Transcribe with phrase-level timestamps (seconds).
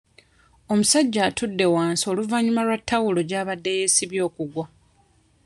[0.71, 4.65] Omusajja atudde wansi oluvannyuma lwa tawulo gy'abadde yeesibye okugwa.